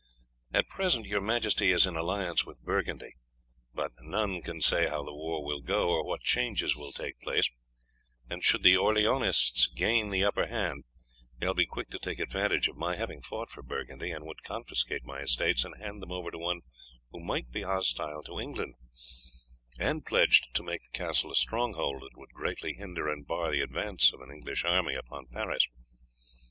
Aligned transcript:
At 0.51 0.67
present 0.67 1.05
your 1.05 1.21
majesty 1.21 1.69
is 1.69 1.85
in 1.85 1.95
alliance 1.95 2.43
with 2.43 2.59
Burgundy, 2.63 3.13
but 3.71 3.91
none 3.99 4.41
can 4.41 4.59
say 4.59 4.87
how 4.87 5.03
the 5.03 5.13
war 5.13 5.45
will 5.45 5.61
go, 5.61 5.89
or 5.89 6.03
what 6.03 6.21
changes 6.23 6.75
will 6.75 6.91
take 6.91 7.19
place; 7.19 7.47
and 8.27 8.43
should 8.43 8.63
the 8.63 8.73
Orleanists 8.75 9.67
gain 9.67 10.09
the 10.09 10.23
upper 10.23 10.47
hand, 10.47 10.85
they 11.37 11.45
will 11.45 11.53
be 11.53 11.67
quick 11.67 11.91
to 11.91 11.99
take 11.99 12.17
advantage 12.17 12.67
of 12.67 12.75
my 12.77 12.95
having 12.95 13.21
fought 13.21 13.51
for 13.51 13.61
Burgundy, 13.61 14.09
and 14.09 14.25
would 14.25 14.41
confiscate 14.41 15.03
my 15.05 15.19
estates 15.19 15.63
and 15.63 15.77
hand 15.79 16.01
them 16.01 16.11
over 16.11 16.31
to 16.31 16.39
one 16.39 16.61
who 17.11 17.19
might 17.19 17.51
be 17.51 17.61
hostile 17.61 18.23
to 18.23 18.39
England, 18.39 18.73
and 19.79 20.03
pledged 20.03 20.47
to 20.55 20.63
make 20.63 20.81
the 20.81 20.97
castle 20.97 21.31
a 21.31 21.35
stronghold 21.35 22.01
that 22.01 22.17
would 22.17 22.33
greatly 22.33 22.73
hinder 22.73 23.07
and 23.07 23.27
bar 23.27 23.51
the 23.51 23.61
advance 23.61 24.11
of 24.11 24.21
an 24.21 24.31
English 24.31 24.65
army 24.65 24.95
upon 24.95 25.27
Paris. 25.27 25.67